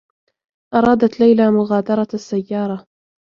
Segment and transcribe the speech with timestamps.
[0.75, 2.85] أرادت ليلى مغادرة السيارة